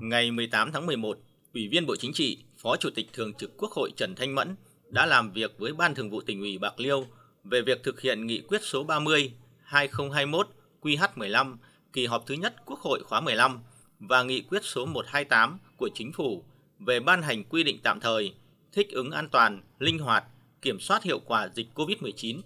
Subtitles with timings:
[0.00, 1.18] Ngày 18 tháng 11,
[1.54, 4.56] Ủy viên Bộ Chính trị, Phó Chủ tịch Thường trực Quốc hội Trần Thanh Mẫn
[4.88, 7.06] đã làm việc với Ban Thường vụ tỉnh ủy Bạc Liêu
[7.44, 9.32] về việc thực hiện nghị quyết số 30
[9.62, 10.48] 2021
[10.82, 11.56] QH15
[11.92, 13.60] kỳ họp thứ nhất Quốc hội khóa 15
[13.98, 16.44] và nghị quyết số 128 của Chính phủ
[16.78, 18.34] về ban hành quy định tạm thời
[18.72, 20.24] thích ứng an toàn, linh hoạt,
[20.62, 22.40] kiểm soát hiệu quả dịch COVID-19.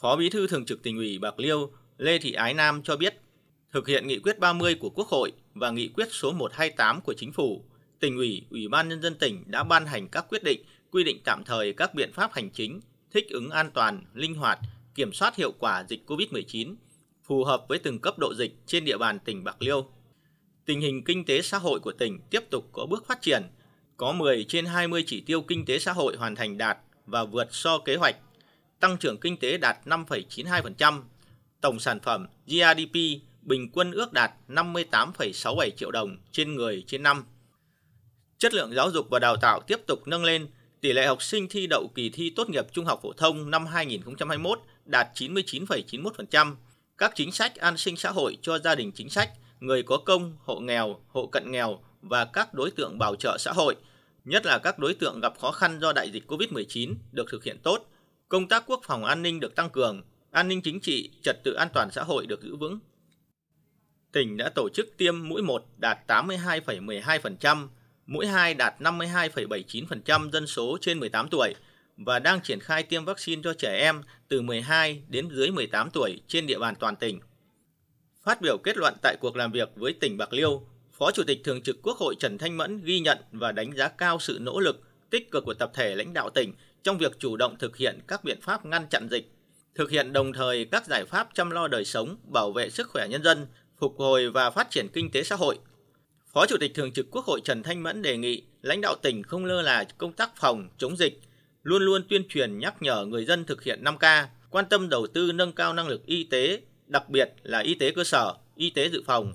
[0.00, 3.20] Phó Bí thư Thường trực tỉnh ủy Bạc Liêu Lê Thị Ái Nam cho biết,
[3.72, 7.32] thực hiện nghị quyết 30 của Quốc hội và nghị quyết số 128 của Chính
[7.32, 7.64] phủ,
[8.00, 11.20] tỉnh ủy, ủy ban nhân dân tỉnh đã ban hành các quyết định quy định
[11.24, 14.58] tạm thời các biện pháp hành chính thích ứng an toàn, linh hoạt,
[14.94, 16.74] kiểm soát hiệu quả dịch COVID-19
[17.24, 19.86] phù hợp với từng cấp độ dịch trên địa bàn tỉnh Bạc Liêu.
[20.64, 23.42] Tình hình kinh tế xã hội của tỉnh tiếp tục có bước phát triển,
[23.96, 27.54] có 10 trên 20 chỉ tiêu kinh tế xã hội hoàn thành đạt và vượt
[27.54, 28.16] so kế hoạch,
[28.80, 31.02] tăng trưởng kinh tế đạt 5,92%,
[31.60, 32.96] tổng sản phẩm GDP
[33.46, 37.24] bình quân ước đạt 58,67 triệu đồng trên người trên năm.
[38.38, 40.48] Chất lượng giáo dục và đào tạo tiếp tục nâng lên,
[40.80, 43.66] tỷ lệ học sinh thi đậu kỳ thi tốt nghiệp trung học phổ thông năm
[43.66, 46.54] 2021 đạt 99,91%.
[46.98, 50.36] Các chính sách an sinh xã hội cho gia đình chính sách, người có công,
[50.44, 53.76] hộ nghèo, hộ cận nghèo và các đối tượng bảo trợ xã hội,
[54.24, 57.58] nhất là các đối tượng gặp khó khăn do đại dịch COVID-19 được thực hiện
[57.62, 57.90] tốt.
[58.28, 61.52] Công tác quốc phòng an ninh được tăng cường, an ninh chính trị, trật tự
[61.52, 62.78] an toàn xã hội được giữ vững.
[64.16, 67.68] Tỉnh đã tổ chức tiêm mũi 1 đạt 82,12%,
[68.06, 71.54] mũi 2 đạt 52,79% dân số trên 18 tuổi
[71.96, 76.20] và đang triển khai tiêm vaccine cho trẻ em từ 12 đến dưới 18 tuổi
[76.28, 77.20] trên địa bàn toàn tỉnh.
[78.24, 81.40] Phát biểu kết luận tại cuộc làm việc với tỉnh Bạc Liêu, Phó Chủ tịch
[81.44, 84.60] Thường trực Quốc hội Trần Thanh Mẫn ghi nhận và đánh giá cao sự nỗ
[84.60, 87.98] lực, tích cực của tập thể lãnh đạo tỉnh trong việc chủ động thực hiện
[88.08, 89.32] các biện pháp ngăn chặn dịch,
[89.74, 93.08] thực hiện đồng thời các giải pháp chăm lo đời sống, bảo vệ sức khỏe
[93.08, 93.46] nhân dân,
[93.78, 95.58] phục hồi và phát triển kinh tế xã hội.
[96.32, 99.22] Phó Chủ tịch Thường trực Quốc hội Trần Thanh Mẫn đề nghị lãnh đạo tỉnh
[99.22, 101.20] không lơ là công tác phòng, chống dịch,
[101.62, 105.32] luôn luôn tuyên truyền nhắc nhở người dân thực hiện 5K, quan tâm đầu tư
[105.32, 108.88] nâng cao năng lực y tế, đặc biệt là y tế cơ sở, y tế
[108.88, 109.34] dự phòng,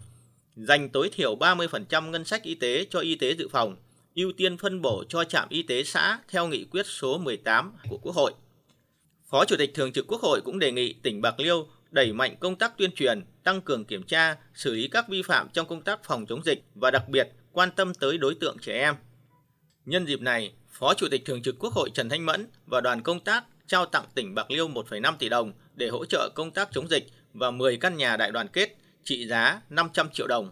[0.55, 3.75] dành tối thiểu 30% ngân sách y tế cho y tế dự phòng,
[4.15, 7.97] ưu tiên phân bổ cho trạm y tế xã theo nghị quyết số 18 của
[7.97, 8.33] Quốc hội.
[9.29, 12.35] Phó Chủ tịch Thường trực Quốc hội cũng đề nghị tỉnh Bạc Liêu đẩy mạnh
[12.39, 15.81] công tác tuyên truyền, tăng cường kiểm tra, xử lý các vi phạm trong công
[15.81, 18.95] tác phòng chống dịch và đặc biệt quan tâm tới đối tượng trẻ em.
[19.85, 23.01] Nhân dịp này, Phó Chủ tịch Thường trực Quốc hội Trần Thanh Mẫn và đoàn
[23.01, 26.69] công tác trao tặng tỉnh Bạc Liêu 1,5 tỷ đồng để hỗ trợ công tác
[26.71, 30.49] chống dịch và 10 căn nhà đại đoàn kết trị giá 500 triệu đồng.